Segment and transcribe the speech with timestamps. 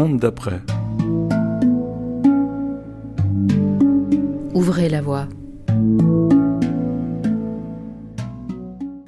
[0.00, 0.62] monde d'après.
[4.54, 5.28] Ouvrez la voie.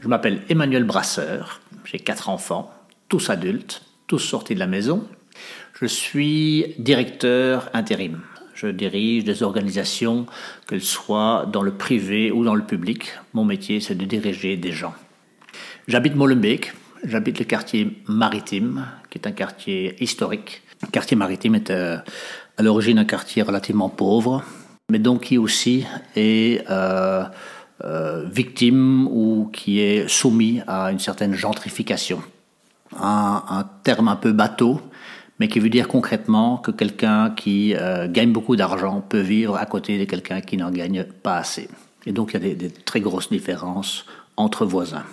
[0.01, 2.71] Je m'appelle Emmanuel Brasseur, j'ai quatre enfants,
[3.08, 5.08] tous adultes, tous sortis de la maison.
[5.81, 8.21] Je suis directeur intérim.
[8.54, 10.27] Je dirige des organisations,
[10.69, 13.13] qu'elles soient dans le privé ou dans le public.
[13.33, 14.95] Mon métier, c'est de diriger des gens.
[15.88, 20.62] J'habite Molenbeek, j'habite le quartier maritime, qui est un quartier historique.
[20.83, 21.97] Le quartier maritime est euh,
[22.57, 24.43] à l'origine un quartier relativement pauvre,
[24.91, 25.87] mais donc qui aussi
[26.17, 27.25] est euh,
[27.85, 32.23] euh, victime ou qui est soumis à une certaine gentrification.
[32.99, 34.81] Un, un terme un peu bateau,
[35.39, 37.75] mais qui veut dire concrètement que quelqu'un qui
[38.09, 41.69] gagne beaucoup d'argent peut vivre à côté de quelqu'un qui n'en gagne pas assez.
[42.07, 44.05] Et donc il y a des très grosses différences
[44.37, 45.05] entre voisins.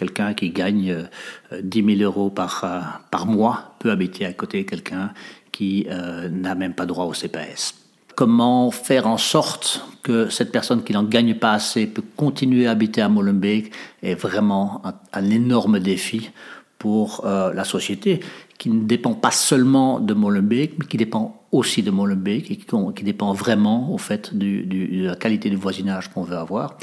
[0.00, 1.06] Quelqu'un qui gagne
[1.52, 5.12] euh, 10 000 euros par, euh, par mois peut habiter à côté de quelqu'un
[5.52, 7.74] qui euh, n'a même pas droit au CPS.
[8.16, 12.70] Comment faire en sorte que cette personne qui n'en gagne pas assez peut continuer à
[12.70, 14.80] habiter à Molenbeek est vraiment
[15.12, 16.30] un, énorme défi
[16.78, 18.20] pour euh, la société
[18.56, 23.04] qui ne dépend pas seulement de Molenbeek, mais qui dépend aussi de Molenbeek et qui,
[23.04, 24.64] dépend vraiment au fait de
[25.04, 26.78] la qualité du voisinage qu'on veut avoir.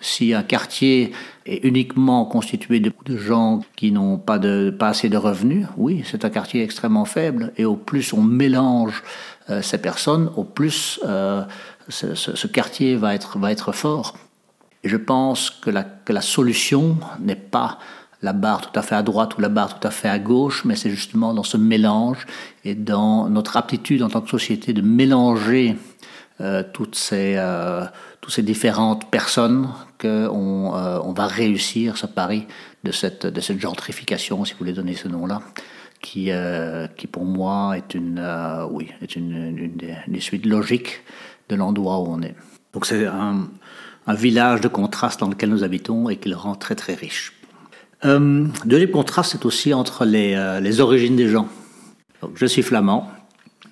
[0.00, 1.12] Si un quartier
[1.46, 6.24] est uniquement constitué de, gens qui n'ont pas, de, pas assez de revenus, oui, c'est
[6.24, 7.52] un quartier extrêmement faible.
[7.56, 9.02] Et au plus on mélange
[9.50, 11.42] euh, ces personnes, au plus euh,
[11.88, 14.16] ce, quartier va être, va être fort.
[14.84, 17.78] Et je pense que la, que la solution n'est pas
[18.22, 20.64] la barre tout à fait à droite ou la barre tout à fait à gauche,
[20.64, 22.26] mais c'est justement dans ce mélange
[22.64, 25.76] et dans notre aptitude en tant que société de mélanger
[26.72, 27.84] toutes, ces, euh,
[28.20, 29.68] toutes ces différentes personnes
[30.00, 32.46] qu'on euh, on va réussir ce pari
[32.84, 35.42] de cette, de cette gentrification, si vous voulez donner ce nom-là,
[36.02, 41.02] qui, euh, qui pour moi est une, euh, oui, est une, une, des, suites logiques
[41.48, 42.34] de l'endroit où on est.
[42.74, 43.48] Donc c'est un,
[44.08, 47.32] village de contraste dans lequel nous habitons et qui le rend très très riche.
[48.04, 51.46] Euh, deuxième contraste, c'est aussi entre les, euh, les, origines des gens.
[52.20, 53.08] Donc, je suis flamand.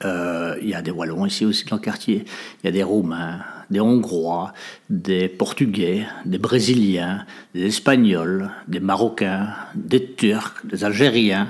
[0.05, 2.25] Euh, il y a des Wallons ici aussi dans le quartier.
[2.63, 3.41] Il y a des Roumains,
[3.71, 4.53] des Hongrois,
[4.89, 11.49] des Portugais, des Brésiliens, des Espagnols, des Marocains, des Turcs, des Algériens.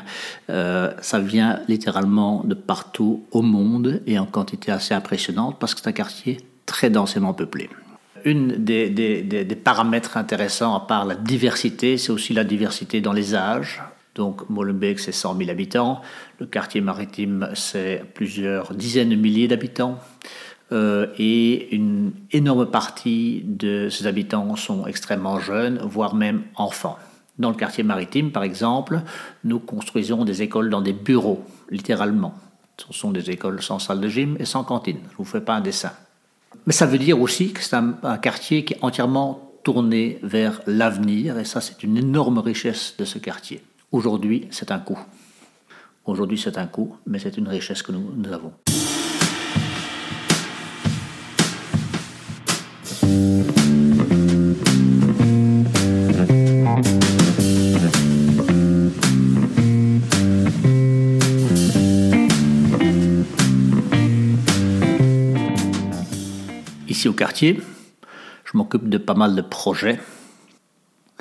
[0.50, 5.80] Euh, ça vient littéralement de partout au monde et en quantité assez impressionnante parce que
[5.80, 7.68] c'est un quartier très densément peuplé
[8.24, 13.00] une des, des, des, des, paramètres intéressants, à part la diversité, c'est aussi la diversité
[13.00, 13.80] dans les âges.
[14.14, 16.00] Donc Molenbeek, c'est 100 000 habitants.
[16.38, 19.98] Le quartier maritime, c'est plusieurs dizaines de milliers d'habitants.
[20.72, 26.98] Euh, et une énorme partie de ces habitants sont extrêmement jeunes, voire même enfants.
[27.38, 29.00] Dans le quartier maritime, par exemple,
[29.44, 32.34] nous construisons des écoles dans des bureaux, littéralement.
[32.76, 34.98] Ce sont des écoles sans salle de gym et sans cantine.
[35.06, 35.92] Je ne vous fais pas un dessin.
[36.66, 40.60] Mais ça veut dire aussi que c'est un, un, quartier qui est entièrement tourné vers
[40.66, 43.62] l'avenir, et ça c'est une énorme richesse de ce quartier.
[43.92, 45.00] Aujourd'hui, c'est un coût.
[46.04, 48.52] Aujourd'hui, c'est un coût, mais c'est une richesse que nous, avons.
[66.88, 67.60] Ici au quartier,
[68.44, 69.98] je m'occupe de pas mal de projets.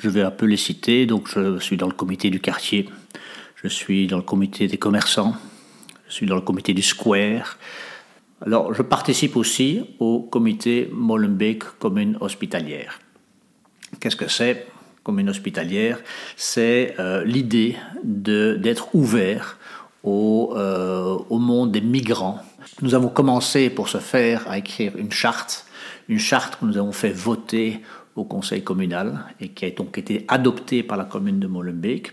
[0.02, 1.06] Je vais un peu les citer.
[1.06, 2.88] Donc, je suis dans le comité du quartier,
[3.62, 5.34] je suis dans le comité des commerçants,
[6.08, 7.58] je suis dans le comité du square.
[8.44, 12.98] Alors, je participe aussi au comité Molenbeek commune hospitalière.
[14.00, 14.66] Qu'est-ce que c'est
[15.02, 16.00] commune hospitalière?
[16.36, 19.58] C'est euh, l'idée d'être ouvert
[20.02, 22.38] au, euh, au monde des migrants.
[22.80, 25.66] Nous avons commencé pour ce faire à écrire une charte,
[26.08, 27.82] une charte que nous avons fait voter
[28.20, 32.12] au conseil communal et qui a donc été adoptée par la commune de Molenbeek.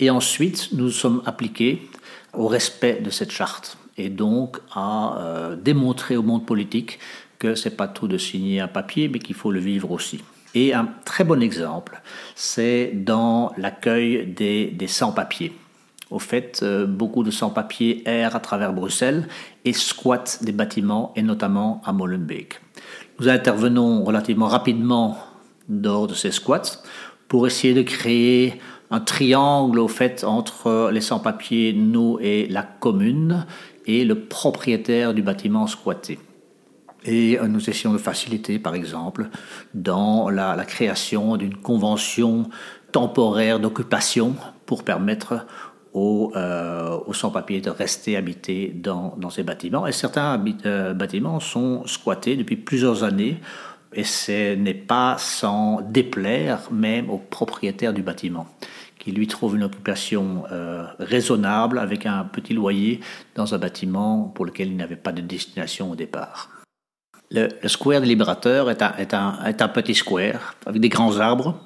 [0.00, 1.88] Et ensuite, nous sommes appliqués
[2.32, 6.98] au respect de cette charte et donc à euh, démontrer au monde politique
[7.38, 10.20] que c'est pas tout de signer un papier, mais qu'il faut le vivre aussi.
[10.54, 12.00] Et un très bon exemple,
[12.34, 15.52] c'est dans l'accueil des, des sans-papiers.
[16.10, 19.26] Au fait, euh, beaucoup de sans-papiers errent à travers Bruxelles
[19.64, 22.60] et squattent des bâtiments, et notamment à Molenbeek.
[23.18, 25.18] Nous intervenons relativement rapidement
[25.68, 26.82] lors de ces squats
[27.28, 33.46] pour essayer de créer un triangle au fait entre les sans-papiers, nous et la commune,
[33.86, 36.18] et le propriétaire du bâtiment squatté.
[37.04, 39.28] Et nous essayons de faciliter, par exemple,
[39.74, 42.48] dans la, la création d'une convention
[42.92, 45.44] temporaire d'occupation pour permettre
[45.94, 49.86] aux, euh, aux sans-papiers de rester habités dans, dans, ces bâtiments.
[49.86, 53.40] Et certains euh, bâtiments sont squattés depuis plusieurs années,
[53.94, 58.46] et ce n'est pas sans déplaire même au propriétaire du bâtiment
[59.04, 63.00] qui lui trouve une occupation euh, raisonnable avec un petit loyer
[63.34, 66.48] dans un bâtiment pour lequel il n'avait pas de destination au départ.
[67.30, 71.60] Le, square des Libérateurs est un, petit square avec des grands arbres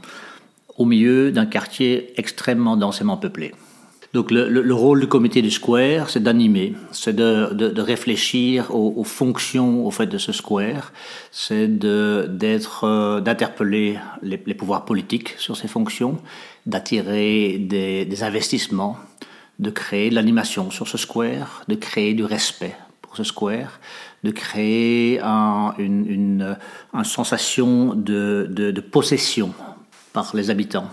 [0.77, 3.55] au milieu d'un quartier extrêmement densément peuplé.
[4.15, 9.05] Donc le, le, rôle du comité du square, c'est d'animer, c'est de, de, réfléchir aux,
[9.05, 10.95] fonctions au fait de ce square,
[11.31, 16.17] c'est d'être, euh, d'interpeller les, pouvoirs politiques sur ces fonctions,
[16.65, 18.97] d'attirer des, investissements,
[19.59, 23.79] de créer de l'animation sur ce square, de créer du respect pour ce square,
[24.25, 26.57] de créer un, une,
[27.05, 29.53] sensation de, de, possession
[30.15, 30.89] par les habitants,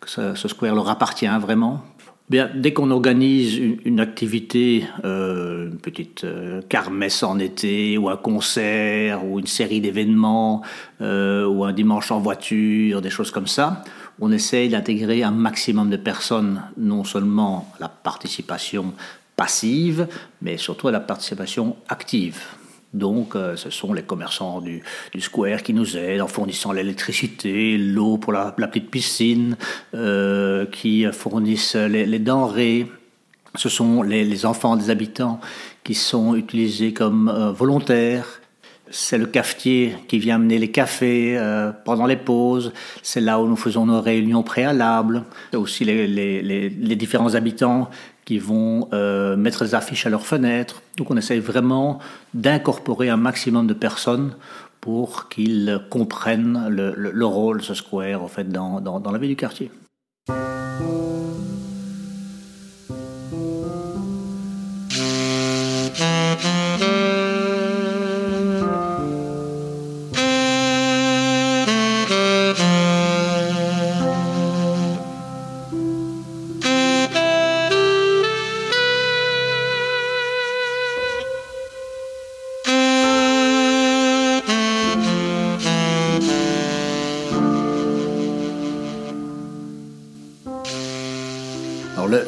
[0.00, 1.82] que ce square leur appartient vraiment,
[2.30, 8.18] Bien, dès qu'on organise une, activité, euh, une petite euh, kermesse en été, ou un
[8.18, 10.62] concert, ou une série d'événements,
[11.00, 13.82] euh, ou un dimanche en voiture, des choses comme ça,
[14.20, 18.92] on essaye d'intégrer un maximum de personnes, non seulement la participation
[19.34, 20.06] passive,
[20.42, 22.42] mais surtout la participation active.
[22.94, 24.82] Donc, euh, ce sont les commerçants du,
[25.18, 29.56] square qui nous aident en fournissant l'électricité, l'eau pour la, petite piscine,
[29.94, 32.86] euh, qui fournissent les, denrées.
[33.54, 35.40] Ce sont les, enfants des habitants
[35.84, 38.40] qui sont utilisés comme euh, volontaires.
[38.90, 41.38] C'est le cafetier qui vient amener les cafés
[41.84, 42.72] pendant les pauses.
[43.02, 45.24] C'est là où nous faisons nos réunions préalables.
[45.50, 47.90] C'est aussi les différents habitants
[48.28, 50.82] qui vont euh, mettre des affiches à leurs fenêtres.
[50.98, 51.98] Donc on essaye vraiment
[52.34, 54.34] d'incorporer un maximum de personnes
[54.82, 59.36] pour qu'ils comprennent le, le, le, rôle ce square fait, dans, dans la vie du
[59.36, 59.70] quartier.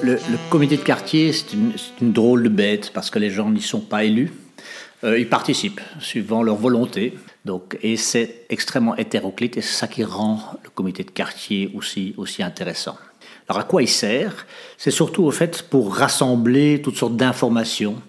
[0.03, 0.19] Le,
[0.51, 3.81] comité de quartier, c'est une, une, drôle de bête parce que les gens n'y sont
[3.81, 4.33] pas élus.
[5.05, 7.15] Euh, ils participent suivant leur volonté.
[7.45, 12.15] Donc, et c'est extrêmement hétéroclite et c'est ça qui rend le comité de quartier aussi,
[12.17, 12.97] aussi intéressant.
[13.49, 14.47] Alors à quoi il sert?
[14.77, 18.01] C'est surtout au fait pour rassembler toutes sortes d'informations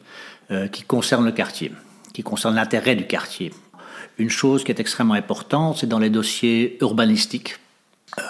[0.52, 1.72] euh, qui concernent le quartier,
[2.14, 3.52] qui concernent l'intérêt du quartier.
[4.18, 7.56] Une chose qui est extrêmement importante, c'est dans les dossiers urbanistiques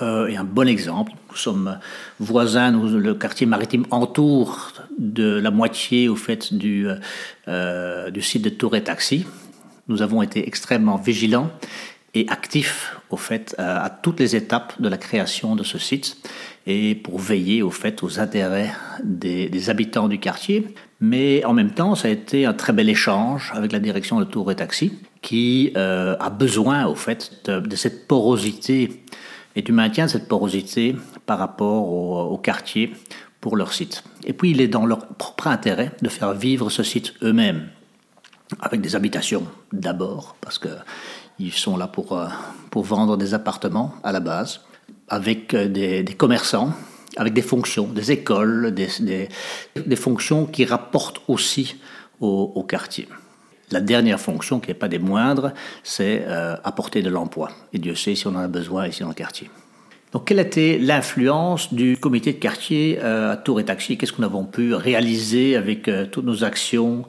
[0.02, 1.80] euh, et un bon exemple, nous sommes
[2.20, 6.88] voisins, nous, le quartier maritime entoure de la moitié au fait du,
[7.48, 9.26] euh, du site de Tour et Taxi.
[9.88, 11.50] Nous avons été extrêmement vigilants
[12.14, 16.18] et actifs au fait euh, à toutes les étapes de la création de ce site
[16.68, 18.72] et pour veiller au fait aux intérêts
[19.04, 20.76] des, habitants du quartier.
[21.00, 24.26] Mais en même temps, ça a été un très bel échange avec la direction de
[24.26, 24.94] Tour et Taxi
[25.24, 29.04] qui a besoin au fait de cette porosité
[29.56, 30.96] et du maintien de cette porosité
[31.26, 32.94] par rapport au, quartier
[33.40, 34.04] pour leur site.
[34.24, 37.70] Et puis il est dans leur propre intérêt de faire vivre ce site eux-mêmes,
[38.60, 42.28] avec des habitations d'abord, parce qu'ils sont là pour, euh,
[42.70, 44.62] pour vendre des appartements à la base,
[45.08, 46.74] avec euh, des, commerçants,
[47.18, 48.90] avec des fonctions, des écoles, des,
[49.76, 51.76] des, fonctions qui rapportent aussi
[52.20, 53.08] au, au quartier.
[53.72, 57.52] La dernière fonction, qui n'est pas des moindres, c'est euh, apporter de l'emploi.
[57.72, 59.50] Et Dieu sait si on en a besoin ici dans le quartier.
[60.12, 63.98] Donc, quelle était l'influence du comité de quartier euh, à Tour et Taxi?
[63.98, 67.06] Qu'est-ce que nous avons pu réaliser avec euh, toutes nos actions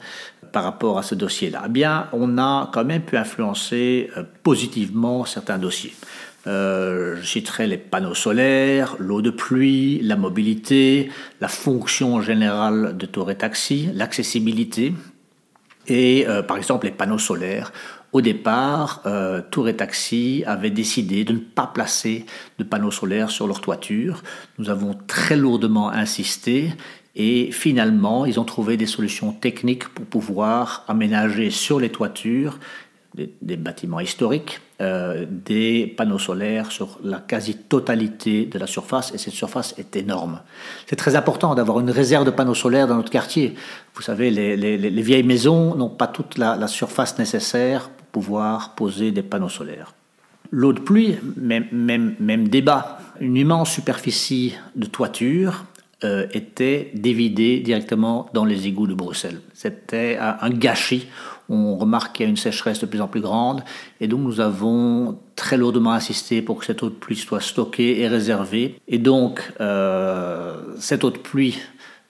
[0.52, 1.64] par rapport à ce dossier-là?
[1.66, 4.09] Eh bien, on a quand même pu influencer
[4.45, 5.95] positivement certains dossiers.
[6.45, 13.31] Je citerai les panneaux solaires, l'eau de pluie, la mobilité, la fonction générale de Tour
[13.31, 14.92] et Taxi, l'accessibilité,
[15.87, 17.73] et euh, par exemple les panneaux solaires.
[18.12, 22.27] Au départ, euh, Tour et Taxi avaient décidé de ne pas placer
[22.59, 24.23] de panneaux solaires sur leur toiture.
[24.59, 26.73] Nous avons très lourdement insisté
[27.15, 32.59] et finalement, ils ont trouvé des solutions techniques pour pouvoir aménager sur les toitures
[33.14, 39.35] des, bâtiments historiques, euh, des panneaux solaires sur la quasi-totalité de la surface, et cette
[39.35, 40.40] surface est énorme.
[40.87, 43.54] C'est très important d'avoir une réserve de panneaux solaires dans notre quartier.
[43.95, 48.75] Vous savez, les, les, les vieilles maisons n'ont pas toute la, surface nécessaire pour pouvoir
[48.75, 49.95] poser des panneaux solaires.
[50.50, 52.99] L'eau de pluie, même, même, même débat.
[53.21, 55.64] Une immense superficie de toiture
[56.04, 59.40] euh, était d'évider directement dans les égouts de Bruxelles.
[59.54, 61.07] C'était un gâchis.
[61.49, 63.62] On remarque qu'il y a une sécheresse de plus en plus grande
[64.00, 68.00] et donc nous avons très lourdement insisté pour que cette eau de pluie soit stockée
[68.00, 68.80] et réservée.
[68.88, 71.58] Et donc euh, cette eau de pluie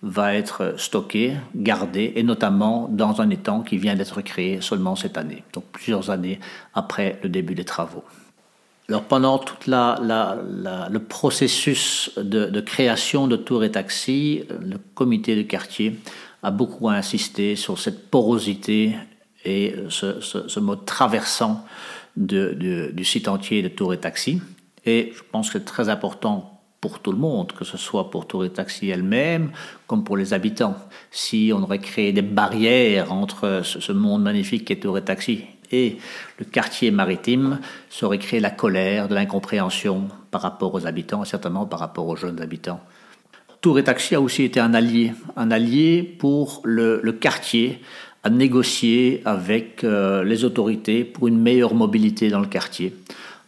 [0.02, 5.16] va être stockée, gardée, et notamment dans un étang qui vient d'être créé seulement cette
[5.16, 6.40] année, donc plusieurs années
[6.74, 8.02] après le début des travaux.
[8.88, 15.98] Alors pendant tout le processus de, création de tours et taxis, le comité de quartier
[16.42, 18.96] a beaucoup insisté sur cette porosité
[19.44, 21.64] et ce, mode traversant
[22.16, 24.40] du site entier de tours et taxis.
[24.84, 28.26] Et je pense que c'est très important pour tout le monde, que ce soit pour
[28.26, 29.52] Tours et Taxi elle-même,
[29.86, 30.74] comme pour les habitants.
[31.12, 35.96] Si on aurait créé des barrières entre ce, monde magnifique qu'est Tours et Taxi et
[36.38, 41.26] le quartier maritime, ça aurait créé la colère, de l'incompréhension par rapport aux habitants, et
[41.26, 42.80] certainement par rapport aux jeunes habitants.
[43.60, 47.80] Tour et Taxi a aussi été un allié, un allié pour le, quartier
[48.22, 52.94] à négocier avec euh, les autorités pour une meilleure mobilité dans le quartier.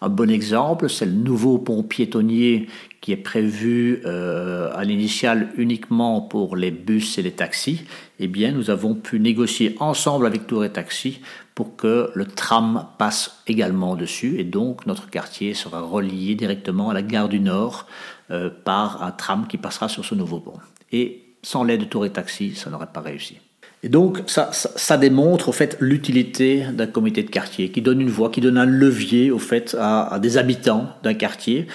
[0.00, 2.66] Un bon exemple, c'est le nouveau pont piétonnier
[3.00, 7.84] qui est prévu euh, à l'initial uniquement pour les bus et les taxis.
[8.18, 11.20] Eh bien, nous avons pu négocier ensemble avec Tour et Taxi
[11.54, 16.94] pour que le tram passe également dessus et donc notre quartier sera relié directement à
[16.94, 17.86] la gare du Nord
[18.30, 20.58] euh, par un tram qui passera sur ce nouveau pont.
[20.92, 23.38] Et sans l'aide de Tour et Taxi, ça n'aurait pas réussi.
[23.84, 28.30] Et donc ça, démontre au fait l'utilité d'un comité de quartier qui donne une voix,
[28.30, 31.66] qui donne un levier au fait à, des habitants d'un quartier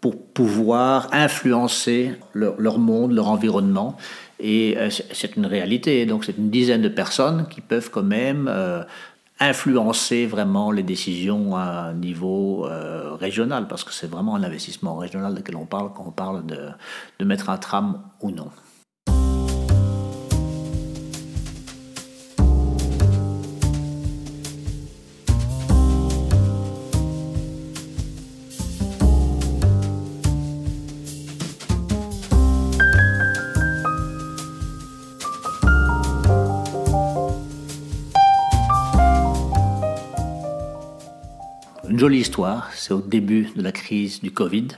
[0.00, 3.98] pour pouvoir influencer leur, leur monde, leur environnement.
[4.38, 6.06] Et euh, c'est une réalité.
[6.06, 8.82] Donc c'est une dizaine de personnes qui peuvent quand même euh,
[9.38, 14.96] influencer vraiment les décisions à un niveau euh, régional, parce que c'est vraiment un investissement
[14.96, 16.70] régional de quel on parle quand on parle de,
[17.18, 18.48] de mettre un tram ou non.
[42.00, 42.70] Jolie histoire.
[42.72, 44.68] C'est au début de la crise du Covid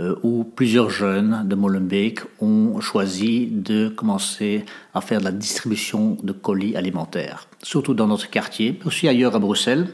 [0.00, 6.18] euh, où plusieurs jeunes de Molenbeek ont choisi de commencer à faire de la distribution
[6.24, 9.86] de colis alimentaires, surtout dans notre quartier, mais aussi ailleurs à Bruxelles.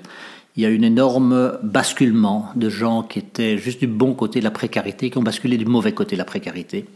[0.56, 4.38] Il y a eu un énorme basculement de gens qui étaient juste du bon côté
[4.38, 6.86] de la précarité, qui ont basculé du mauvais côté de la précarité.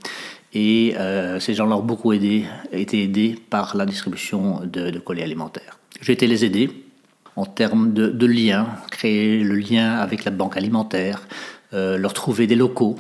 [0.55, 5.23] Et euh, ces gens-là ont beaucoup aidé, été aidés par la distribution de, de colis
[5.23, 5.79] alimentaires.
[6.01, 6.71] J'ai été les aider
[7.37, 11.23] en termes de, de liens, créer le lien avec la banque alimentaire,
[11.75, 12.97] euh, leur trouver des locaux,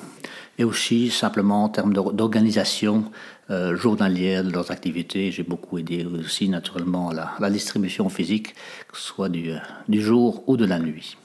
[0.58, 3.04] et aussi simplement en termes d'organisation
[3.50, 5.30] euh, journalière de leurs activités.
[5.30, 8.54] J'ai beaucoup aidé aussi naturellement à la, distribution physique,
[8.88, 9.52] que ce soit du,
[9.88, 11.16] du, jour ou de la nuit.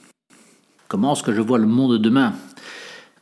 [0.87, 2.33] Comment est-ce que je vois le monde de demain?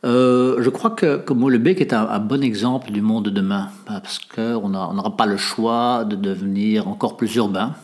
[0.04, 4.18] Euh, je crois que, que Molenbeek est un, bon exemple du monde de demain, parce
[4.18, 7.74] qu'on n'aura pas le choix de devenir encore plus urbain.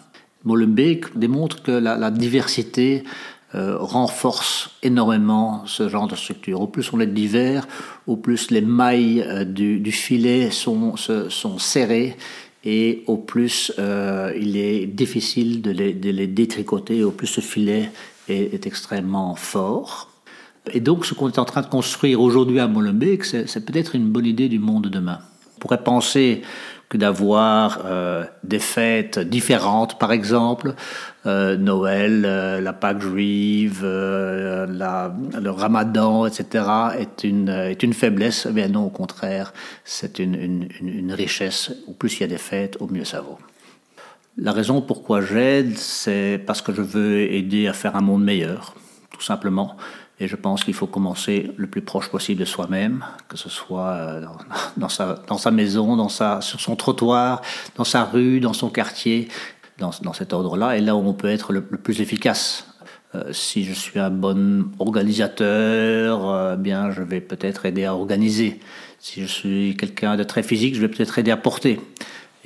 [0.47, 3.05] Molenbeek démontre que la, diversité
[3.55, 6.61] euh, renforce énormément ce genre de structure.
[6.61, 7.67] Au plus on est divers,
[8.07, 12.17] au plus les mailles euh, du, filet sont, sont, serrées
[12.65, 17.41] et au plus euh, il est difficile de les, de les, détricoter, au plus ce
[17.41, 17.91] filet
[18.29, 20.11] est, est extrêmement fort.
[20.73, 24.09] Et donc ce qu'on est en train de construire aujourd'hui à Molenbeek, c'est peut-être une
[24.09, 25.19] bonne idée du monde de demain.
[25.57, 26.43] On pourrait penser
[26.89, 30.75] que d'avoir euh, des fêtes différentes, par exemple
[31.27, 36.65] euh, Noël, euh, la Pâque juive, le Ramadan, etc.,
[36.99, 38.47] est une, est une faiblesse.
[38.47, 39.53] Mais non, au contraire,
[39.85, 41.73] c'est une, une, une richesse.
[41.89, 43.39] Au plus il y a des fêtes, au mieux ça vaut.
[44.39, 48.75] La raison pourquoi j'aide, c'est parce que je veux aider à faire un monde meilleur,
[49.11, 49.77] tout simplement.
[50.19, 53.91] Et je pense qu'il faut commencer le plus proche possible de soi-même, que ce soit
[53.91, 54.25] euh,
[54.77, 57.43] dans, sa, maison, dans sa, sur son trottoir,
[57.77, 59.29] dans sa rue, dans son quartier,
[59.79, 62.67] dans, dans cet ordre-là, et là où on peut être le, plus efficace.
[63.15, 68.59] Euh, si je suis un bon organisateur, euh, bien je vais peut-être aider à organiser.
[68.99, 71.79] Si je suis quelqu'un de très physique, je vais peut-être aider à porter.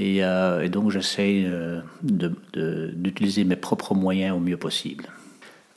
[0.01, 1.47] Et, et donc j'essaye
[2.03, 5.05] d'utiliser mes propres moyens au mieux possible.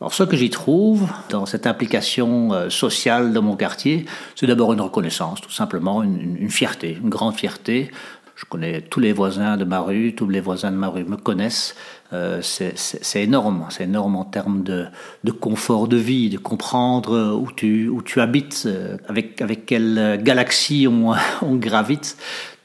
[0.04, 4.06] Alors ce que j'y trouve dans cette implication euh, sociale de mon quartier,
[4.36, 7.90] c'est d'abord une reconnaissance, tout simplement une, fierté, une grande fierté.
[8.36, 11.16] Je connais tous les voisins de ma rue, tous les voisins de ma rue me
[11.16, 11.78] connaissent.
[12.12, 14.88] Euh, c'est énorme, c'est énorme en termes de,
[15.24, 20.20] de, confort de vie, de comprendre où tu, où tu habites, euh, avec, avec quelle
[20.22, 20.86] galaxie
[21.42, 22.18] on, gravite.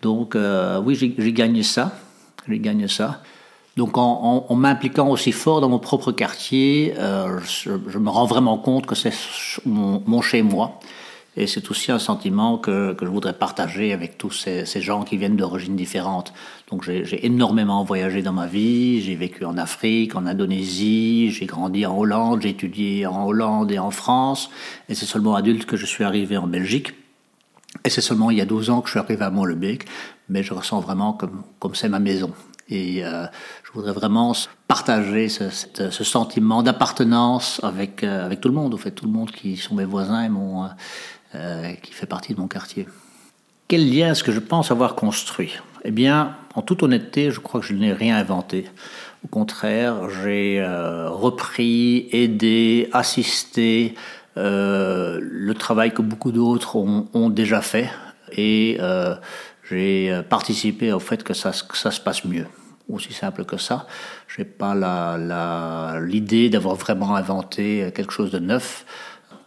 [0.02, 0.36] Donc
[0.82, 1.96] oui, j'ai gagné ça,
[2.48, 3.22] j'ai gagné ça.
[3.78, 8.26] Donc en, en, m'impliquant aussi fort dans mon propre quartier, euh, je, je, me rends
[8.26, 9.12] vraiment compte que c'est
[9.64, 10.80] mon, mon chez-moi.
[11.36, 15.04] Et c'est aussi un sentiment que, que, je voudrais partager avec tous ces, ces gens
[15.04, 16.32] qui viennent d'origines différentes.
[16.72, 21.86] Donc j'ai énormément voyagé dans ma vie, j'ai vécu en Afrique, en Indonésie, j'ai grandi
[21.86, 24.50] en Hollande, j'ai étudié en Hollande et en France,
[24.88, 26.94] et c'est seulement adulte que je suis arrivé en Belgique.
[27.84, 29.84] Et c'est seulement il y a 12 ans que je suis arrivé à Montlebec,
[30.28, 32.32] mais je ressens vraiment comme comme c'est ma maison.
[32.70, 33.24] Et euh,
[33.64, 34.32] je voudrais vraiment
[34.66, 39.30] partager ce, sentiment d'appartenance avec euh, avec tout le monde, au fait tout le monde
[39.30, 40.30] qui sont mes voisins et
[41.34, 42.86] euh, qui fait partie de mon quartier.
[43.68, 45.58] Quel lien est-ce que je pense avoir construit?
[45.84, 48.66] Eh bien, en toute honnêteté, je crois que je n'ai rien inventé.
[49.24, 53.94] Au contraire, j'ai repris, aidé, assisté
[54.36, 57.90] le travail que beaucoup d'autres ont, déjà fait
[58.32, 58.78] et
[59.68, 62.46] j'ai participé au fait que ça, que ça se passe mieux.
[62.88, 63.86] Aussi simple que ça.
[64.26, 64.74] Je n'ai pas
[66.00, 68.86] l'idée la, d'avoir vraiment inventé quelque chose de neuf.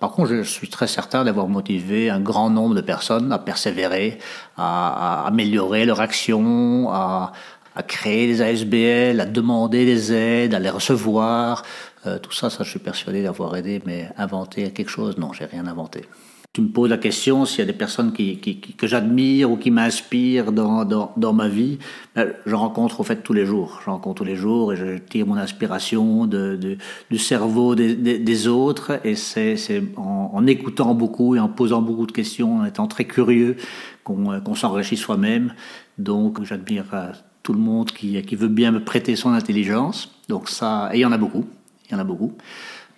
[0.02, 4.18] Par contre, je suis très certain d'avoir motivé un grand nombre de personnes à persévérer,
[4.58, 7.34] à, à améliorer leur action, à,
[7.76, 11.64] à, créer des ASBL, à demander des aides, à les recevoir.
[12.08, 15.46] Euh, tout ça, ça, je suis persuadé d'avoir aidé, mais inventer quelque chose, non, j'ai
[15.46, 16.06] rien inventé.
[16.54, 20.52] Tu me poses la question s'il y a des personnes que j'admire ou qui m'inspirent
[20.52, 21.80] dans, ma vie.
[22.14, 23.80] Ben, je rencontre au fait tous les jours.
[23.86, 29.00] Je rencontre tous les jours et je tire mon inspiration du cerveau des, autres.
[29.06, 29.56] Et c'est
[29.96, 33.56] en, écoutant beaucoup et en posant beaucoup de questions, en étant très curieux,
[34.04, 35.54] qu'on qu s'enrichit soi-même.
[36.00, 40.14] Donc j'admire euh, tout le monde qui, qui veut bien me prêter son intelligence.
[40.28, 41.46] Donc ça, et il y en a beaucoup.
[41.88, 42.34] Il y en a beaucoup.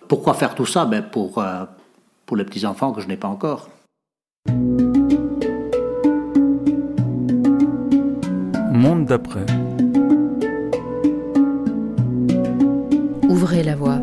[0.08, 0.86] Pourquoi faire tout ça?
[0.86, 1.64] Ben pour, euh,
[2.26, 3.68] pour les petits-enfants que je n'ai pas encore.
[8.72, 9.46] Monde d'après.
[13.28, 14.00] Ouvrez la voie.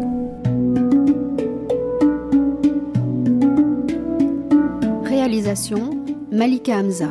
[5.04, 5.92] Réalisation
[6.32, 7.10] Malika Hamza.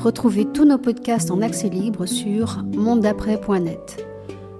[0.00, 4.06] Retrouvez tous nos podcasts en accès libre sur mondedaprès.net.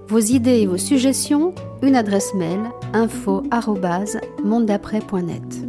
[0.08, 2.58] Vos idées et vos suggestions, une adresse mail
[2.92, 5.67] info@mondedaprès.net.